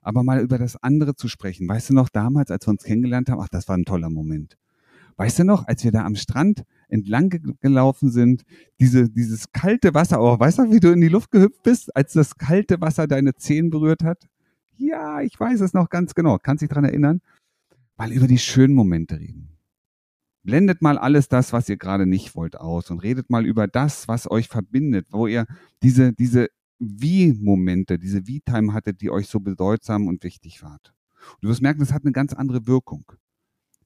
Aber 0.00 0.22
mal 0.24 0.40
über 0.40 0.58
das 0.58 0.82
andere 0.82 1.14
zu 1.14 1.28
sprechen. 1.28 1.68
Weißt 1.68 1.90
du 1.90 1.94
noch 1.94 2.08
damals, 2.08 2.50
als 2.50 2.66
wir 2.66 2.70
uns 2.70 2.82
kennengelernt 2.82 3.28
haben? 3.28 3.40
Ach, 3.40 3.48
das 3.48 3.68
war 3.68 3.76
ein 3.76 3.84
toller 3.84 4.08
Moment. 4.08 4.56
Weißt 5.16 5.40
du 5.40 5.44
noch, 5.44 5.66
als 5.66 5.84
wir 5.84 5.92
da 5.92 6.04
am 6.04 6.16
Strand 6.16 6.64
entlang 6.88 7.28
gelaufen 7.60 8.10
sind, 8.10 8.44
diese, 8.80 9.10
dieses 9.10 9.52
kalte 9.52 9.92
Wasser, 9.92 10.22
oh, 10.22 10.38
weißt 10.38 10.58
du, 10.58 10.72
wie 10.72 10.80
du 10.80 10.90
in 10.90 11.00
die 11.00 11.08
Luft 11.08 11.30
gehüpft 11.30 11.62
bist, 11.62 11.94
als 11.94 12.14
das 12.14 12.36
kalte 12.36 12.80
Wasser 12.80 13.06
deine 13.06 13.34
Zehen 13.34 13.68
berührt 13.68 14.02
hat? 14.02 14.28
Ja, 14.76 15.20
ich 15.20 15.38
weiß 15.38 15.60
es 15.60 15.74
noch 15.74 15.90
ganz 15.90 16.14
genau. 16.14 16.38
Kannst 16.38 16.62
dich 16.62 16.70
dran 16.70 16.84
erinnern? 16.84 17.20
mal 17.98 18.12
über 18.12 18.28
die 18.28 18.38
schönen 18.38 18.74
Momente 18.74 19.18
reden. 19.18 19.57
Blendet 20.48 20.80
mal 20.80 20.96
alles 20.96 21.28
das, 21.28 21.52
was 21.52 21.68
ihr 21.68 21.76
gerade 21.76 22.06
nicht 22.06 22.34
wollt, 22.34 22.56
aus 22.56 22.90
und 22.90 23.00
redet 23.00 23.28
mal 23.28 23.44
über 23.44 23.68
das, 23.68 24.08
was 24.08 24.30
euch 24.30 24.48
verbindet, 24.48 25.06
wo 25.10 25.26
ihr 25.26 25.44
diese, 25.82 26.14
diese 26.14 26.48
Wie-Momente, 26.78 27.98
diese 27.98 28.26
Wie-Time 28.26 28.72
hattet, 28.72 29.02
die 29.02 29.10
euch 29.10 29.28
so 29.28 29.40
bedeutsam 29.40 30.06
und 30.06 30.24
wichtig 30.24 30.62
wart. 30.62 30.94
Und 31.34 31.44
du 31.44 31.48
wirst 31.50 31.60
merken, 31.60 31.80
das 31.80 31.92
hat 31.92 32.04
eine 32.04 32.12
ganz 32.12 32.32
andere 32.32 32.66
Wirkung. 32.66 33.12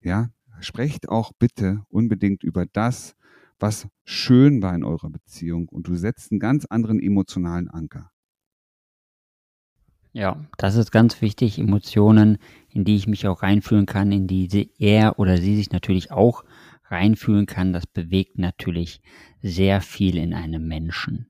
Ja, 0.03 0.31
sprecht 0.61 1.09
auch 1.09 1.33
bitte 1.37 1.83
unbedingt 1.89 2.45
über 2.45 2.65
das, 2.65 3.17
was 3.59 3.89
schön 4.05 4.63
war 4.63 4.73
in 4.77 4.85
eurer 4.85 5.11
Beziehung 5.11 5.69
und 5.69 5.89
du 5.89 5.97
setzt 5.97 6.31
einen 6.31 6.39
ganz 6.39 6.65
anderen 6.67 7.01
emotionalen 7.01 7.69
Anker. 7.69 8.13
Ja, 10.15 10.37
das 10.59 10.77
ist 10.77 10.93
ganz 10.93 11.23
wichtig, 11.23 11.59
Emotionen, 11.59 12.37
in 12.69 12.85
die 12.85 12.97
ich 12.97 13.07
mich 13.07 13.27
auch 13.27 13.43
reinfühlen 13.43 13.87
kann, 13.87 14.13
in 14.13 14.27
die 14.27 14.71
er 14.79 15.19
oder 15.19 15.39
sie 15.39 15.57
sich 15.57 15.73
natürlich 15.73 16.13
auch 16.13 16.45
reinfühlen 16.93 17.47
kann, 17.47 17.73
das 17.73 17.87
bewegt 17.87 18.39
natürlich 18.39 19.01
sehr 19.41 19.81
viel 19.81 20.17
in 20.17 20.35
einem 20.35 20.69
Menschen. 20.69 21.27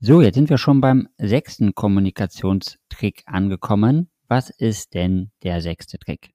So, 0.00 0.22
jetzt 0.22 0.36
sind 0.36 0.48
wir 0.48 0.56
schon 0.56 0.80
beim 0.80 1.08
sechsten 1.18 1.74
Kommunikationstrick 1.74 3.22
angekommen. 3.26 4.08
Was 4.28 4.48
ist 4.48 4.94
denn 4.94 5.30
der 5.42 5.60
sechste 5.60 5.98
Trick? 5.98 6.30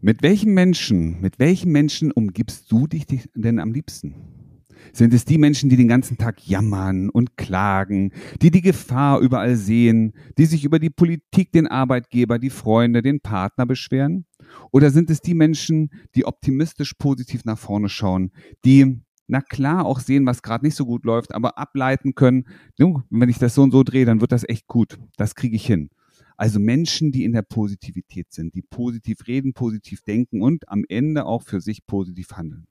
Mit 0.00 0.22
welchen 0.22 0.52
Menschen, 0.52 1.20
mit 1.22 1.38
welchen 1.38 1.72
Menschen 1.72 2.12
umgibst 2.12 2.70
du 2.70 2.86
dich 2.86 3.06
denn 3.34 3.58
am 3.58 3.72
liebsten? 3.72 4.45
Sind 4.92 5.14
es 5.14 5.24
die 5.24 5.38
Menschen, 5.38 5.68
die 5.68 5.76
den 5.76 5.88
ganzen 5.88 6.18
Tag 6.18 6.46
jammern 6.46 7.10
und 7.10 7.36
klagen, 7.36 8.12
die 8.42 8.50
die 8.50 8.62
Gefahr 8.62 9.20
überall 9.20 9.56
sehen, 9.56 10.12
die 10.38 10.46
sich 10.46 10.64
über 10.64 10.78
die 10.78 10.90
Politik, 10.90 11.52
den 11.52 11.66
Arbeitgeber, 11.66 12.38
die 12.38 12.50
Freunde, 12.50 13.02
den 13.02 13.20
Partner 13.20 13.66
beschweren? 13.66 14.26
Oder 14.70 14.90
sind 14.90 15.10
es 15.10 15.20
die 15.20 15.34
Menschen, 15.34 15.90
die 16.14 16.24
optimistisch 16.24 16.94
positiv 16.94 17.44
nach 17.44 17.58
vorne 17.58 17.88
schauen, 17.88 18.32
die 18.64 19.00
na 19.28 19.40
klar 19.40 19.84
auch 19.84 20.00
sehen, 20.00 20.24
was 20.26 20.42
gerade 20.42 20.64
nicht 20.64 20.76
so 20.76 20.86
gut 20.86 21.04
läuft, 21.04 21.34
aber 21.34 21.58
ableiten 21.58 22.14
können, 22.14 22.46
wenn 22.78 23.28
ich 23.28 23.38
das 23.38 23.54
so 23.54 23.62
und 23.62 23.72
so 23.72 23.82
drehe, 23.82 24.04
dann 24.04 24.20
wird 24.20 24.32
das 24.32 24.48
echt 24.48 24.68
gut. 24.68 24.98
Das 25.16 25.34
kriege 25.34 25.56
ich 25.56 25.66
hin. 25.66 25.90
Also 26.36 26.60
Menschen, 26.60 27.12
die 27.12 27.24
in 27.24 27.32
der 27.32 27.42
Positivität 27.42 28.32
sind, 28.32 28.54
die 28.54 28.62
positiv 28.62 29.26
reden, 29.26 29.54
positiv 29.54 30.02
denken 30.02 30.42
und 30.42 30.68
am 30.68 30.84
Ende 30.88 31.24
auch 31.24 31.42
für 31.42 31.60
sich 31.60 31.86
positiv 31.86 32.32
handeln. 32.32 32.66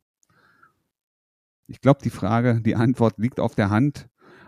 Ich 1.68 1.82
glaube, 1.82 2.00
die 2.04 2.10
Frage, 2.10 2.62
die 2.62 2.76
Antwort 2.76 3.18
liegt 3.18 3.40
auf 3.40 3.56
der 3.56 3.70
Hand. 3.70 4.08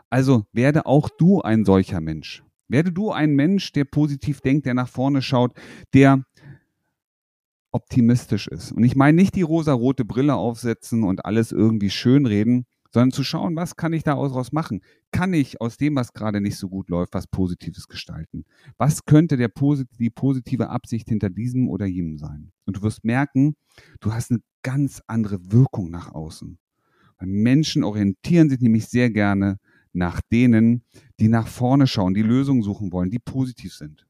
Also 0.09 0.45
werde 0.53 0.85
auch 0.85 1.09
du 1.09 1.41
ein 1.41 1.65
solcher 1.65 1.99
Mensch. 1.99 2.43
Werde 2.67 2.91
du 2.91 3.11
ein 3.11 3.35
Mensch, 3.35 3.71
der 3.71 3.85
positiv 3.85 4.41
denkt, 4.41 4.65
der 4.65 4.73
nach 4.73 4.89
vorne 4.89 5.21
schaut, 5.21 5.53
der 5.93 6.23
optimistisch 7.71 8.47
ist. 8.47 8.71
Und 8.71 8.83
ich 8.83 8.95
meine 8.95 9.15
nicht 9.15 9.35
die 9.35 9.41
rosa-rote 9.41 10.05
Brille 10.05 10.35
aufsetzen 10.35 11.03
und 11.03 11.25
alles 11.25 11.51
irgendwie 11.51 11.89
schönreden, 11.89 12.65
sondern 12.91 13.11
zu 13.11 13.23
schauen, 13.23 13.55
was 13.55 13.75
kann 13.75 13.93
ich 13.93 14.03
daraus 14.03 14.51
machen? 14.51 14.81
Kann 15.11 15.33
ich 15.33 15.61
aus 15.61 15.77
dem, 15.77 15.95
was 15.95 16.13
gerade 16.13 16.41
nicht 16.41 16.57
so 16.57 16.69
gut 16.69 16.89
läuft, 16.89 17.13
was 17.13 17.27
Positives 17.27 17.87
gestalten? 17.87 18.45
Was 18.77 19.05
könnte 19.05 19.37
der, 19.37 19.51
die 19.99 20.09
positive 20.09 20.69
Absicht 20.69 21.09
hinter 21.09 21.29
diesem 21.29 21.69
oder 21.69 21.85
jenem 21.85 22.17
sein? 22.17 22.51
Und 22.65 22.77
du 22.77 22.81
wirst 22.81 23.03
merken, 23.03 23.55
du 23.99 24.13
hast 24.13 24.31
eine 24.31 24.39
ganz 24.63 25.01
andere 25.07 25.51
Wirkung 25.51 25.89
nach 25.89 26.13
außen. 26.13 26.57
Menschen 27.21 27.83
orientieren 27.83 28.49
sich 28.49 28.59
nämlich 28.59 28.87
sehr 28.87 29.09
gerne 29.09 29.59
nach 29.93 30.21
denen, 30.31 30.83
die 31.19 31.27
nach 31.27 31.47
vorne 31.47 31.87
schauen, 31.87 32.13
die 32.13 32.21
Lösungen 32.21 32.61
suchen 32.61 32.91
wollen, 32.91 33.09
die 33.09 33.19
positiv 33.19 33.73
sind. 33.73 34.05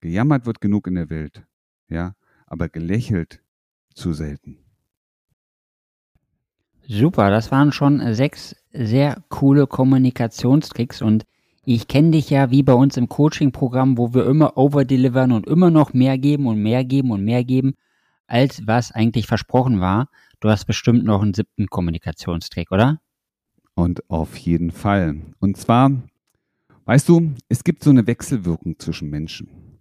Gejammert 0.00 0.46
wird 0.46 0.60
genug 0.60 0.86
in 0.86 0.94
der 0.94 1.10
Welt, 1.10 1.44
ja, 1.88 2.14
aber 2.46 2.68
gelächelt 2.68 3.42
zu 3.94 4.12
selten. 4.12 4.58
Super, 6.86 7.30
das 7.30 7.50
waren 7.50 7.72
schon 7.72 8.14
sechs 8.14 8.56
sehr 8.72 9.22
coole 9.28 9.66
Kommunikationstricks 9.66 11.02
und 11.02 11.24
ich 11.64 11.86
kenne 11.86 12.10
dich 12.10 12.30
ja 12.30 12.50
wie 12.50 12.64
bei 12.64 12.72
uns 12.72 12.96
im 12.96 13.08
Coaching-Programm, 13.08 13.96
wo 13.96 14.14
wir 14.14 14.26
immer 14.26 14.56
overdelivern 14.56 15.30
und 15.30 15.46
immer 15.46 15.70
noch 15.70 15.92
mehr 15.92 16.18
geben 16.18 16.48
und 16.48 16.60
mehr 16.60 16.84
geben 16.84 17.12
und 17.12 17.24
mehr 17.24 17.44
geben, 17.44 17.74
als 18.26 18.66
was 18.66 18.90
eigentlich 18.90 19.28
versprochen 19.28 19.78
war. 19.78 20.08
Du 20.42 20.48
hast 20.50 20.64
bestimmt 20.64 21.04
noch 21.04 21.22
einen 21.22 21.34
siebten 21.34 21.68
Kommunikationstrick, 21.68 22.72
oder? 22.72 23.00
Und 23.74 24.10
auf 24.10 24.36
jeden 24.36 24.72
Fall. 24.72 25.22
Und 25.38 25.56
zwar, 25.56 25.92
weißt 26.84 27.08
du, 27.08 27.30
es 27.48 27.62
gibt 27.62 27.84
so 27.84 27.90
eine 27.90 28.08
Wechselwirkung 28.08 28.76
zwischen 28.80 29.08
Menschen. 29.08 29.78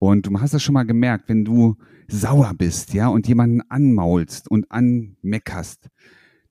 Und 0.00 0.26
du 0.26 0.40
hast 0.40 0.52
das 0.52 0.64
schon 0.64 0.72
mal 0.72 0.82
gemerkt, 0.82 1.28
wenn 1.28 1.44
du 1.44 1.76
sauer 2.08 2.54
bist, 2.58 2.92
ja, 2.92 3.06
und 3.06 3.28
jemanden 3.28 3.60
anmaulst 3.68 4.50
und 4.50 4.68
anmeckerst, 4.72 5.88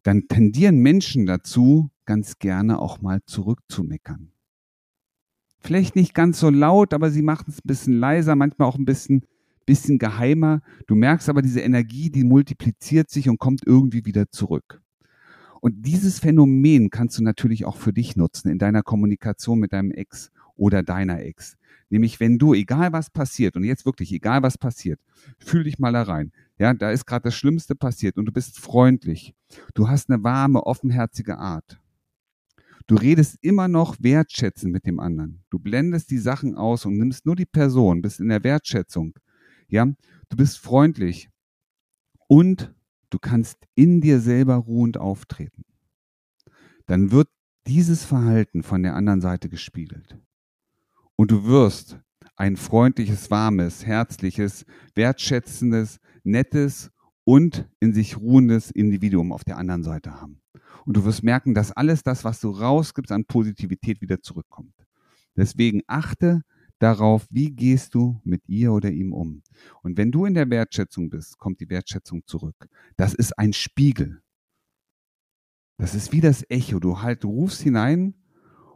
dann 0.04 0.28
tendieren 0.28 0.78
Menschen 0.78 1.26
dazu, 1.26 1.90
ganz 2.04 2.38
gerne 2.38 2.78
auch 2.78 3.00
mal 3.00 3.22
zurückzumeckern. 3.26 4.30
Vielleicht 5.58 5.96
nicht 5.96 6.14
ganz 6.14 6.38
so 6.38 6.48
laut, 6.48 6.94
aber 6.94 7.10
sie 7.10 7.22
machen 7.22 7.46
es 7.48 7.56
ein 7.56 7.66
bisschen 7.66 7.98
leiser, 7.98 8.36
manchmal 8.36 8.68
auch 8.68 8.78
ein 8.78 8.84
bisschen 8.84 9.24
bisschen 9.68 9.98
geheimer. 9.98 10.62
Du 10.86 10.94
merkst 10.94 11.28
aber, 11.28 11.42
diese 11.42 11.60
Energie, 11.60 12.10
die 12.10 12.24
multipliziert 12.24 13.10
sich 13.10 13.28
und 13.28 13.38
kommt 13.38 13.66
irgendwie 13.66 14.06
wieder 14.06 14.30
zurück. 14.30 14.80
Und 15.60 15.84
dieses 15.84 16.20
Phänomen 16.20 16.88
kannst 16.88 17.18
du 17.18 17.22
natürlich 17.22 17.66
auch 17.66 17.76
für 17.76 17.92
dich 17.92 18.16
nutzen 18.16 18.48
in 18.48 18.58
deiner 18.58 18.82
Kommunikation 18.82 19.58
mit 19.58 19.74
deinem 19.74 19.90
Ex 19.90 20.30
oder 20.56 20.82
deiner 20.82 21.20
Ex. 21.20 21.56
Nämlich, 21.90 22.18
wenn 22.18 22.38
du, 22.38 22.54
egal 22.54 22.92
was 22.92 23.10
passiert, 23.10 23.56
und 23.56 23.64
jetzt 23.64 23.84
wirklich, 23.84 24.10
egal 24.12 24.42
was 24.42 24.56
passiert, 24.56 25.00
fühl 25.38 25.64
dich 25.64 25.78
mal 25.78 25.92
da 25.92 26.02
rein. 26.02 26.32
Ja, 26.58 26.72
da 26.72 26.90
ist 26.90 27.06
gerade 27.06 27.24
das 27.24 27.34
Schlimmste 27.34 27.74
passiert 27.74 28.16
und 28.16 28.24
du 28.24 28.32
bist 28.32 28.58
freundlich. 28.58 29.34
Du 29.74 29.88
hast 29.88 30.08
eine 30.08 30.22
warme, 30.24 30.64
offenherzige 30.64 31.38
Art. 31.38 31.78
Du 32.86 32.94
redest 32.94 33.36
immer 33.42 33.68
noch 33.68 33.96
wertschätzend 34.00 34.72
mit 34.72 34.86
dem 34.86 34.98
anderen. 34.98 35.42
Du 35.50 35.58
blendest 35.58 36.10
die 36.10 36.18
Sachen 36.18 36.54
aus 36.54 36.86
und 36.86 36.96
nimmst 36.96 37.26
nur 37.26 37.36
die 37.36 37.46
Person, 37.46 38.00
bist 38.00 38.18
in 38.18 38.28
der 38.28 38.42
Wertschätzung. 38.44 39.12
Ja, 39.68 39.86
du 39.86 40.36
bist 40.36 40.58
freundlich 40.58 41.28
und 42.26 42.74
du 43.10 43.18
kannst 43.18 43.58
in 43.74 44.00
dir 44.00 44.20
selber 44.20 44.56
ruhend 44.56 44.96
auftreten. 44.96 45.64
Dann 46.86 47.10
wird 47.10 47.28
dieses 47.66 48.04
Verhalten 48.04 48.62
von 48.62 48.82
der 48.82 48.94
anderen 48.94 49.20
Seite 49.20 49.48
gespiegelt. 49.48 50.18
Und 51.16 51.30
du 51.30 51.44
wirst 51.44 52.00
ein 52.36 52.56
freundliches, 52.56 53.30
warmes, 53.30 53.84
herzliches, 53.84 54.64
wertschätzendes, 54.94 55.98
nettes 56.22 56.90
und 57.24 57.68
in 57.80 57.92
sich 57.92 58.16
ruhendes 58.16 58.70
Individuum 58.70 59.32
auf 59.32 59.44
der 59.44 59.58
anderen 59.58 59.82
Seite 59.82 60.20
haben. 60.20 60.40
Und 60.86 60.96
du 60.96 61.04
wirst 61.04 61.22
merken, 61.22 61.54
dass 61.54 61.72
alles 61.72 62.02
das, 62.02 62.24
was 62.24 62.40
du 62.40 62.50
rausgibst 62.50 63.12
an 63.12 63.26
Positivität, 63.26 64.00
wieder 64.00 64.22
zurückkommt. 64.22 64.72
Deswegen 65.36 65.82
achte 65.86 66.42
darauf, 66.78 67.26
wie 67.30 67.50
gehst 67.50 67.94
du 67.94 68.20
mit 68.24 68.48
ihr 68.48 68.72
oder 68.72 68.90
ihm 68.90 69.12
um. 69.12 69.42
Und 69.82 69.96
wenn 69.96 70.12
du 70.12 70.24
in 70.24 70.34
der 70.34 70.48
Wertschätzung 70.50 71.10
bist, 71.10 71.38
kommt 71.38 71.60
die 71.60 71.70
Wertschätzung 71.70 72.26
zurück. 72.26 72.68
Das 72.96 73.14
ist 73.14 73.38
ein 73.38 73.52
Spiegel. 73.52 74.22
Das 75.76 75.94
ist 75.94 76.12
wie 76.12 76.20
das 76.20 76.44
Echo. 76.48 76.80
Du 76.80 77.02
halt, 77.02 77.24
du 77.24 77.30
rufst 77.30 77.62
hinein 77.62 78.14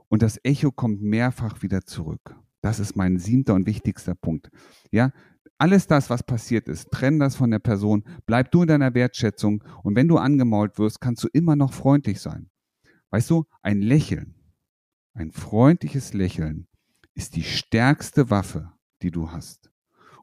und 0.09 0.23
das 0.23 0.39
Echo 0.45 0.71
kommt 0.71 1.03
mehrfach 1.03 1.63
wieder 1.63 1.83
zurück. 1.83 2.37
Das 2.61 2.79
ist 2.79 2.97
mein 2.97 3.19
siebter 3.19 3.55
und 3.55 3.67
wichtigster 3.67 4.15
Punkt. 4.15 4.51
Ja, 4.93 5.11
alles 5.59 5.87
das, 5.87 6.11
was 6.11 6.23
passiert 6.23 6.69
ist, 6.69 6.91
trenn 6.91 7.19
das 7.19 7.37
von 7.37 7.51
der 7.51 7.59
Person, 7.59 8.05
bleib 8.27 8.51
du 8.51 8.63
in 8.63 8.69
deiner 8.69 8.95
Wertschätzung 8.95 9.63
und 9.83 9.97
wenn 9.97 10.09
du 10.09 10.19
angemault 10.19 10.79
wirst, 10.79 11.01
kannst 11.01 11.23
du 11.25 11.29
immer 11.33 11.57
noch 11.57 11.73
freundlich 11.73 12.21
sein. 12.21 12.51
Weißt 13.11 13.31
du, 13.31 13.45
ein 13.63 13.81
Lächeln, 13.81 14.35
ein 15.15 15.31
freundliches 15.31 16.15
Lächeln 16.15 16.67
ist 17.15 17.37
die 17.37 17.43
stärkste 17.43 18.31
Waffe, 18.31 18.73
die 19.03 19.11
du 19.11 19.31
hast. 19.31 19.71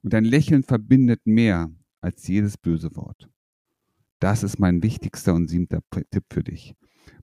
Und 0.01 0.13
dein 0.13 0.25
Lächeln 0.25 0.63
verbindet 0.63 1.21
mehr 1.25 1.71
als 2.01 2.27
jedes 2.27 2.57
böse 2.57 2.95
Wort. 2.95 3.29
Das 4.19 4.43
ist 4.43 4.59
mein 4.59 4.83
wichtigster 4.83 5.33
und 5.33 5.47
siebter 5.49 5.81
Tipp 6.11 6.25
für 6.29 6.43
dich. 6.43 6.75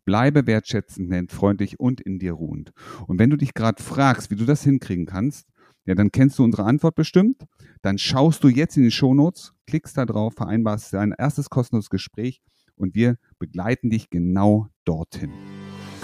Bleibe 0.05 0.47
wertschätzend, 0.47 1.09
nennt 1.09 1.33
freundlich 1.33 1.81
und 1.81 2.01
in 2.01 2.19
dir 2.19 2.33
ruhend. 2.33 2.73
Und 3.07 3.19
wenn 3.19 3.31
du 3.31 3.37
dich 3.37 3.55
gerade 3.55 3.83
fragst, 3.83 4.31
wie 4.31 4.37
du 4.37 4.45
das 4.45 4.63
hinkriegen 4.63 5.07
kannst, 5.07 5.49
ja, 5.85 5.95
dann 5.95 6.11
kennst 6.11 6.39
du 6.39 6.45
unsere 6.45 6.65
Antwort 6.65 6.95
bestimmt. 6.95 7.45
Dann 7.83 7.99
schaust 7.99 8.43
du 8.43 8.49
jetzt 8.49 8.77
in 8.77 8.83
die 8.83 8.91
Shownotes, 8.91 9.53
klickst 9.67 9.97
da 9.97 10.05
drauf, 10.05 10.35
vereinbarst 10.35 10.93
dein 10.93 11.13
erstes 11.13 11.51
kostenloses 11.51 11.91
Gespräch 11.91 12.41
und 12.77 12.95
wir 12.95 13.19
begleiten 13.39 13.91
dich 13.91 14.11
genau 14.11 14.69
dorthin. 14.85 15.33